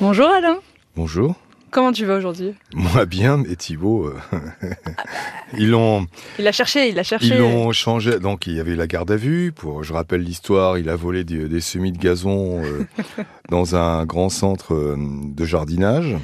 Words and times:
Bonjour 0.00 0.28
Alain. 0.30 0.56
Bonjour. 0.96 1.34
Comment 1.70 1.92
tu 1.92 2.06
vas 2.06 2.16
aujourd'hui? 2.16 2.54
Moi 2.72 3.04
bien, 3.04 3.36
mais 3.36 3.54
Thibaut, 3.54 4.06
euh, 4.06 4.16
ils 5.58 5.68
l'ont. 5.68 6.06
Il 6.38 6.48
a 6.48 6.52
cherché, 6.52 6.88
il 6.88 6.98
a 6.98 7.02
cherché. 7.02 7.34
Ils 7.34 7.38
l'ont 7.38 7.70
changé. 7.72 8.18
Donc 8.18 8.46
il 8.46 8.54
y 8.54 8.60
avait 8.60 8.76
la 8.76 8.86
garde 8.86 9.10
à 9.10 9.16
vue. 9.16 9.52
Pour, 9.52 9.84
je 9.84 9.92
rappelle 9.92 10.22
l'histoire, 10.22 10.78
il 10.78 10.88
a 10.88 10.96
volé 10.96 11.22
des, 11.22 11.48
des 11.50 11.60
semis 11.60 11.92
de 11.92 11.98
gazon 11.98 12.64
euh, 12.64 12.86
dans 13.50 13.76
un 13.76 14.06
grand 14.06 14.30
centre 14.30 14.72
euh, 14.72 14.96
de 14.98 15.44
jardinage. 15.44 16.16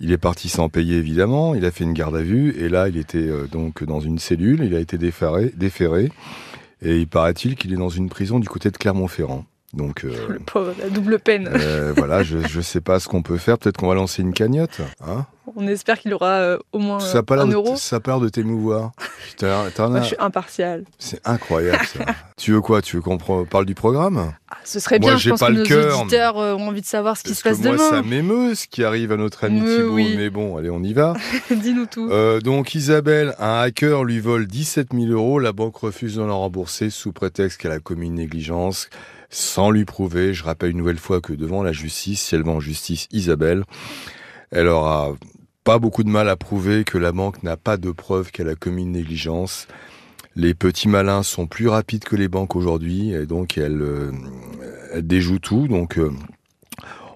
Il 0.00 0.10
est 0.10 0.18
parti 0.18 0.48
sans 0.48 0.68
payer 0.68 0.96
évidemment. 0.96 1.54
Il 1.54 1.64
a 1.64 1.70
fait 1.70 1.84
une 1.84 1.94
garde 1.94 2.16
à 2.16 2.22
vue 2.22 2.50
et 2.58 2.68
là 2.68 2.88
il 2.88 2.96
était 2.96 3.30
donc 3.52 3.84
dans 3.84 4.00
une 4.00 4.18
cellule. 4.18 4.64
Il 4.64 4.74
a 4.74 4.80
été 4.80 4.98
déféré, 4.98 5.52
déféré 5.56 6.10
et 6.82 6.98
il 6.98 7.06
paraît-il 7.06 7.54
qu'il 7.54 7.72
est 7.72 7.76
dans 7.76 7.90
une 7.90 8.08
prison 8.08 8.40
du 8.40 8.48
côté 8.48 8.72
de 8.72 8.76
Clermont-Ferrand. 8.76 9.44
Donc, 9.74 10.04
euh, 10.04 10.14
le 10.28 10.38
pauvre, 10.38 10.74
la 10.80 10.88
double 10.88 11.18
peine. 11.18 11.50
Euh, 11.52 11.92
voilà, 11.96 12.22
je 12.22 12.38
ne 12.38 12.62
sais 12.62 12.80
pas 12.80 13.00
ce 13.00 13.08
qu'on 13.08 13.22
peut 13.22 13.38
faire. 13.38 13.58
Peut-être 13.58 13.76
qu'on 13.76 13.88
va 13.88 13.94
lancer 13.94 14.22
une 14.22 14.32
cagnotte. 14.32 14.80
Hein? 15.06 15.26
On 15.56 15.66
espère 15.66 15.98
qu'il 15.98 16.12
aura 16.14 16.30
euh, 16.30 16.58
au 16.72 16.78
moins 16.78 17.00
ça 17.00 17.22
un 17.28 17.46
euro. 17.46 17.76
ça 17.76 18.00
part 18.00 18.20
de 18.20 18.28
t'émouvoir. 18.28 18.92
Moi, 19.42 20.00
je 20.00 20.06
suis 20.06 20.16
impartial. 20.18 20.84
C'est 20.98 21.20
incroyable 21.24 21.84
ça. 21.86 22.04
tu 22.36 22.52
veux 22.52 22.60
quoi? 22.60 22.82
Tu 22.82 22.96
veux 22.96 23.02
qu'on 23.02 23.18
parle 23.18 23.66
du 23.66 23.74
programme? 23.74 24.32
Ah, 24.50 24.56
Ce 24.64 24.80
serait 24.80 24.98
bien. 24.98 25.16
je 25.16 25.30
pense 25.30 25.40
pas 25.40 25.50
que 25.50 25.88
nos 25.88 26.00
auditeurs 26.00 26.36
ont 26.36 26.68
envie 26.68 26.80
de 26.80 26.86
savoir 26.86 27.16
ce 27.16 27.22
qui 27.22 27.34
se 27.34 27.42
passe 27.42 27.58
que 27.58 27.68
moi, 27.68 27.90
Ça 27.90 28.02
m'émeut 28.02 28.54
ce 28.54 28.66
qui 28.66 28.84
arrive 28.84 29.12
à 29.12 29.16
notre 29.16 29.44
ami 29.44 29.60
Thibault. 29.60 29.96
Mais 29.96 30.30
bon, 30.30 30.56
allez, 30.56 30.70
on 30.70 30.82
y 30.82 30.92
va. 30.92 31.14
Dis-nous 31.50 31.86
tout. 31.86 32.10
donc 32.42 32.74
Isabelle, 32.74 33.34
un 33.38 33.60
hacker 33.60 34.04
lui 34.04 34.20
vole 34.20 34.46
17 34.46 34.88
000 34.92 35.06
euros. 35.06 35.38
La 35.38 35.52
banque 35.52 35.76
refuse 35.76 36.16
de 36.16 36.22
l'en 36.22 36.40
rembourser 36.40 36.90
sous 36.90 37.12
prétexte 37.12 37.60
qu'elle 37.60 37.72
a 37.72 37.80
commis 37.80 38.06
une 38.06 38.14
négligence 38.14 38.88
sans 39.34 39.70
lui 39.70 39.84
prouver. 39.84 40.32
Je 40.32 40.44
rappelle 40.44 40.70
une 40.70 40.78
nouvelle 40.78 40.98
fois 40.98 41.20
que 41.20 41.32
devant 41.32 41.62
la 41.62 41.72
justice, 41.72 42.22
si 42.22 42.34
elle 42.34 42.44
va 42.44 42.52
en 42.52 42.60
justice, 42.60 43.08
Isabelle, 43.10 43.64
elle 44.50 44.68
aura 44.68 45.12
pas 45.64 45.78
beaucoup 45.78 46.04
de 46.04 46.10
mal 46.10 46.28
à 46.28 46.36
prouver 46.36 46.84
que 46.84 46.98
la 46.98 47.10
banque 47.10 47.42
n'a 47.42 47.56
pas 47.56 47.78
de 47.78 47.90
preuve 47.90 48.30
qu'elle 48.30 48.50
a 48.50 48.54
commis 48.54 48.82
une 48.82 48.92
négligence. 48.92 49.66
Les 50.36 50.52
petits 50.52 50.88
malins 50.88 51.22
sont 51.22 51.46
plus 51.46 51.68
rapides 51.68 52.04
que 52.04 52.16
les 52.16 52.28
banques 52.28 52.54
aujourd'hui 52.54 53.12
et 53.12 53.24
donc 53.24 53.56
elle, 53.56 53.80
euh, 53.80 54.12
déjoue 55.00 55.38
tout. 55.38 55.66
Donc 55.66 55.96
euh, 55.96 56.12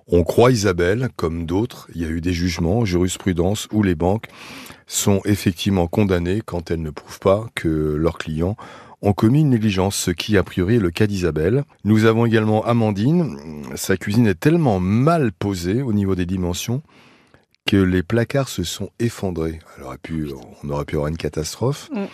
on 0.06 0.24
croit 0.24 0.50
Isabelle, 0.50 1.10
comme 1.16 1.44
d'autres. 1.44 1.88
Il 1.94 2.00
y 2.00 2.06
a 2.06 2.08
eu 2.08 2.22
des 2.22 2.32
jugements, 2.32 2.86
jurisprudence, 2.86 3.68
où 3.70 3.82
les 3.82 3.94
banques 3.94 4.28
sont 4.86 5.20
effectivement 5.27 5.86
condamnées 5.86 6.40
quand 6.42 6.70
elles 6.70 6.80
ne 6.80 6.90
prouvent 6.90 7.20
pas 7.20 7.46
que 7.55 7.68
leurs 7.68 8.16
clients 8.16 8.56
ont 9.02 9.12
commis 9.12 9.42
une 9.42 9.50
négligence, 9.50 9.94
ce 9.94 10.10
qui 10.10 10.38
a 10.38 10.42
priori 10.42 10.77
est 10.77 10.80
le 10.80 10.90
cas 10.90 11.06
d'Isabelle. 11.06 11.64
Nous 11.84 12.06
avons 12.06 12.24
également 12.24 12.64
Amandine. 12.64 13.36
Sa 13.74 13.98
cuisine 13.98 14.27
est 14.27 14.40
tellement 14.40 14.80
mal 14.80 15.33
posée 15.33 15.83
au 15.83 15.92
niveau 15.92 16.14
des 16.14 16.27
dimensions 16.27 16.83
que 17.69 17.77
les 17.77 18.02
placards 18.02 18.48
se 18.48 18.64
sont 18.64 18.91
effondrés. 18.98 19.58
on 19.78 19.84
aurait 19.84 19.98
pu, 19.98 20.28
on 20.64 20.70
aurait 20.70 20.86
pu 20.86 20.97
avoir 20.97 21.08
une 21.08 21.19
catastrophe. 21.19 21.91
Mm. 21.92 22.05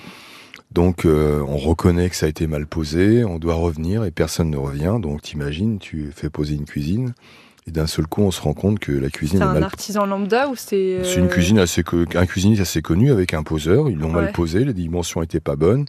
Donc 0.73 1.05
euh, 1.05 1.41
on 1.47 1.57
reconnaît 1.57 2.11
que 2.11 2.17
ça 2.17 2.27
a 2.27 2.29
été 2.29 2.49
mal 2.49 2.67
posé, 2.67 3.25
on 3.25 3.39
doit 3.39 3.55
revenir 3.55 4.05
et 4.05 4.11
personne 4.11 4.51
ne 4.51 4.57
revient. 4.57 4.99
Donc 5.01 5.23
t'imagines, 5.23 5.79
tu 5.79 6.11
fais 6.13 6.29
poser 6.29 6.57
une 6.57 6.65
cuisine 6.65 7.15
et 7.69 7.71
d'un 7.71 7.87
seul 7.87 8.07
coup, 8.07 8.23
on 8.23 8.31
se 8.31 8.43
rend 8.43 8.53
compte 8.53 8.81
que 8.81 8.93
la 8.93 9.09
cuisine 9.09 9.41
est, 9.41 9.45
mal... 9.45 9.55
C'est 9.55 9.61
un 9.61 9.63
artisan 9.63 10.07
lambda 10.07 10.49
ou 10.49 10.57
c'est... 10.57 11.01
C'est 11.05 11.21
une 11.21 11.27
euh, 11.27 11.29
cuisine 11.29 11.59
assez... 11.59 11.83
Un 12.15 12.27
cuisinier 12.27 12.61
assez 12.61 12.83
connu 12.83 13.11
avec 13.13 13.33
un 13.33 13.43
poseur. 13.43 13.89
Ils 13.89 13.99
l'ont 13.99 14.11
mal 14.11 14.33
posé, 14.33 14.65
les 14.65 14.75
dimensions 14.75 15.21
n'étaient 15.21 15.41
pas 15.41 15.57
bonnes. 15.57 15.87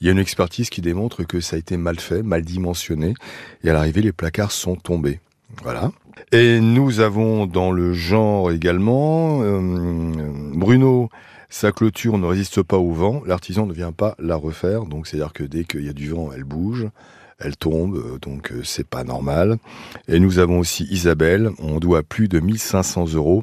Il 0.00 0.06
y 0.06 0.08
a 0.08 0.12
une 0.12 0.18
expertise 0.18 0.68
qui 0.68 0.80
démontre 0.80 1.22
que 1.22 1.38
ça 1.38 1.54
a 1.54 1.58
été 1.60 1.76
mal 1.76 2.00
fait, 2.00 2.22
mal 2.22 2.42
dimensionné. 2.42 3.14
Et 3.62 3.70
à 3.70 3.72
l'arrivée, 3.72 4.00
les 4.00 4.12
placards 4.12 4.50
sont 4.50 4.74
tombés. 4.74 5.20
Voilà. 5.62 5.92
Et 6.32 6.60
nous 6.60 7.00
avons 7.00 7.46
dans 7.46 7.70
le 7.70 7.92
genre 7.92 8.50
également 8.50 9.42
euh, 9.42 10.12
Bruno. 10.54 11.08
Sa 11.48 11.70
clôture 11.70 12.16
ne 12.16 12.26
résiste 12.26 12.62
pas 12.62 12.78
au 12.78 12.92
vent. 12.92 13.22
L'artisan 13.26 13.66
ne 13.66 13.72
vient 13.72 13.92
pas 13.92 14.14
la 14.18 14.36
refaire. 14.36 14.84
Donc 14.86 15.06
c'est-à-dire 15.06 15.32
que 15.32 15.44
dès 15.44 15.64
qu'il 15.64 15.84
y 15.84 15.88
a 15.88 15.92
du 15.92 16.08
vent, 16.10 16.30
elle 16.34 16.44
bouge 16.44 16.88
elle 17.44 17.56
tombe, 17.56 17.96
euh, 17.96 18.18
donc 18.18 18.52
euh, 18.52 18.62
c'est 18.64 18.86
pas 18.86 19.04
normal. 19.04 19.58
Et 20.08 20.20
nous 20.20 20.38
avons 20.38 20.58
aussi 20.58 20.86
Isabelle, 20.90 21.50
on 21.58 21.78
doit 21.78 22.02
plus 22.02 22.28
de 22.28 22.40
1500 22.40 23.14
euros 23.14 23.42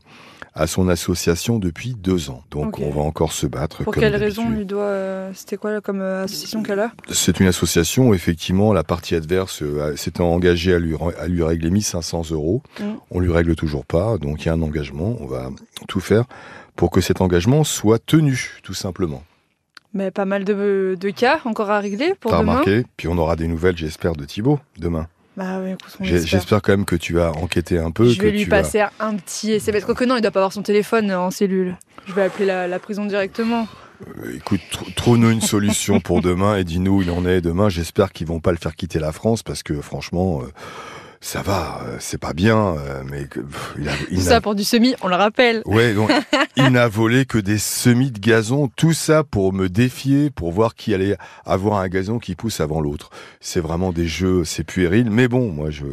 à 0.54 0.68
son 0.68 0.90
association 0.90 1.60
depuis 1.60 1.96
deux 1.96 2.30
ans. 2.30 2.44
Donc 2.52 2.80
on 2.80 2.90
va 2.90 3.02
encore 3.02 3.34
se 3.34 3.48
battre. 3.48 3.84
Pour 3.84 3.94
quelle 3.94 4.16
raison 4.16 4.50
lui 4.50 4.66
doit 4.66 4.84
euh, 4.84 5.32
C'était 5.34 5.58
quoi 5.58 5.82
comme 5.82 6.02
association 6.02 6.64
qu'elle 6.64 6.80
a 6.80 6.92
C'est 7.12 7.40
une 7.40 7.48
association 7.48 8.10
où 8.10 8.14
effectivement 8.14 8.74
la 8.74 8.84
partie 8.84 9.16
adverse 9.16 9.64
s'était 9.96 10.22
engagée 10.22 10.74
à 10.74 10.80
lui, 10.80 10.96
à 11.20 11.28
lui 11.28 11.44
régler 11.44 11.70
1500 11.70 12.32
euros. 12.32 12.62
Mm. 12.80 12.84
On 13.12 13.20
lui 13.20 13.32
règle 13.32 13.56
toujours 13.56 13.86
pas, 13.86 14.18
donc 14.18 14.44
il 14.44 14.48
y 14.48 14.50
a 14.50 14.54
un 14.54 14.62
engagement. 14.62 15.16
On 15.20 15.28
va 15.28 15.50
tout 15.88 16.00
faire 16.00 16.26
pour 16.76 16.92
que 16.92 17.02
cet 17.02 17.22
engagement 17.22 17.64
soit 17.64 18.00
tenu, 18.00 18.60
tout 18.64 18.74
simplement. 18.74 19.24
Mais 19.94 20.12
pas 20.12 20.26
mal 20.26 20.46
de, 20.46 20.98
cas 21.16 21.40
encore 21.46 21.72
à 21.72 21.80
régler 21.80 22.14
pour 22.20 22.32
T'as 22.32 22.40
demain. 22.40 22.54
remarqué 22.54 22.86
Puis 22.96 23.08
on 23.08 23.18
aura 23.18 23.36
des 23.36 23.48
nouvelles, 23.48 23.76
j'espère, 23.76 24.14
de 24.14 24.24
Thibaut 24.24 24.60
demain. 24.78 25.08
Bah 25.40 25.62
oui, 25.64 25.74
J'espère 26.02 26.62
quand 26.62 26.74
même 26.74 26.84
que 26.84 26.98
tu 26.98 27.14
vas 27.14 27.32
enquêter 27.32 27.78
un 27.78 27.92
peu. 27.92 28.10
Je 28.10 28.22
vais 28.22 28.32
lui 28.32 28.46
passer 28.46 28.84
un 29.00 29.16
petit 29.16 29.54
essai. 29.54 29.72
Parce 29.72 29.86
que 29.86 30.04
non, 30.04 30.18
il 30.18 30.22
doit 30.22 30.32
pas 30.32 30.42
avoir 30.42 30.52
son 30.52 30.64
téléphone 30.64 31.14
en 31.14 31.32
cellule. 31.32 31.78
Je 32.08 32.14
vais 32.14 32.24
appeler 32.24 32.46
la, 32.46 32.80
prison 32.80 33.06
directement. 33.06 33.66
Euh, 34.06 34.36
écoute, 34.36 34.60
trouve-nous 34.98 35.30
une 35.30 35.40
solution 35.40 36.02
pour 36.02 36.22
demain 36.30 36.58
et 36.58 36.66
dis-nous 36.66 36.98
où 36.98 37.02
il 37.04 37.10
en 37.10 37.26
est 37.26 37.40
demain. 37.40 37.70
J'espère 37.70 38.12
qu'ils 38.12 38.28
vont 38.28 38.42
pas 38.42 38.52
le 38.52 38.58
faire 38.58 38.76
quitter 38.76 39.00
la 39.00 39.14
France 39.14 39.42
parce 39.42 39.64
que 39.64 39.80
franchement, 39.80 40.42
euh, 40.42 40.52
ça 41.22 41.42
va, 41.42 41.82
euh, 41.86 41.98
c'est 42.00 42.18
pas 42.18 42.34
bien, 42.34 42.58
euh, 42.58 43.04
mais 43.10 43.28
il 43.78 43.90
a, 43.90 43.92
il 44.10 44.22
ça 44.22 44.40
pour 44.40 44.56
du 44.56 44.64
semis, 44.64 44.96
on 45.02 45.08
le 45.08 45.16
rappelle. 45.16 45.62
Ouais, 45.66 45.94
donc 45.94 46.10
il 46.58 46.70
n'a 46.70 46.88
volé 46.88 47.26
que 47.26 47.38
des 47.38 47.58
semis 47.58 48.12
de 48.12 48.20
gazon, 48.20 48.70
tout 48.76 48.94
ça 48.94 49.24
pour 49.24 49.52
me 49.52 49.68
défier, 49.68 50.30
pour 50.30 50.52
voir 50.52 50.76
qui 50.76 50.94
allait 50.94 51.18
avoir 51.46 51.80
un 51.80 51.90
gazon 51.90 52.20
qui 52.20 52.36
pousse 52.36 52.62
avant 52.62 52.80
l'autre. 52.80 53.10
C'est 53.42 53.60
vraiment 53.60 53.92
des 53.92 54.08
jeux, 54.08 54.46
c'est 54.46 54.64
puéril, 54.64 55.10
mais 55.12 55.28
bon, 55.28 55.52
moi 55.52 55.70
je, 55.72 55.86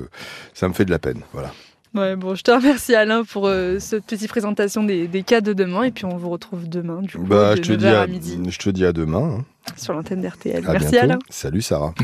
ça 0.54 0.69
me 0.69 0.75
fait 0.75 0.84
de 0.84 0.91
la 0.92 0.98
peine, 0.98 1.22
voilà. 1.32 1.53
Ouais, 1.94 2.14
bon, 2.14 2.34
je 2.34 2.43
te 2.43 2.50
remercie 2.50 2.94
Alain 2.94 3.25
pour 3.25 3.47
euh, 3.47 3.78
cette 3.78 4.04
petite 4.04 4.28
présentation 4.28 4.84
des, 4.84 5.08
cas 5.26 5.41
de 5.41 5.54
demain 5.54 5.84
et 5.84 5.91
puis 5.91 6.04
on 6.04 6.16
vous 6.16 6.28
retrouve 6.28 6.69
demain 6.69 7.00
du 7.00 7.16
coup 7.16 7.25
bah, 7.25 7.56
je 7.56 7.62
te 7.62 7.72
dis 7.72 7.87
à, 7.87 8.06
midi. 8.06 8.38
Je 8.48 8.58
te 8.58 8.69
dis 8.69 8.84
à 8.84 8.93
demain. 8.93 9.38
Hein. 9.38 9.44
Sur 9.76 9.94
l'antenne 9.94 10.20
d'RTL. 10.20 10.62
Merci 10.70 10.98
Alain. 10.98 11.19
Salut 11.31 11.62
Sarah. 11.62 11.94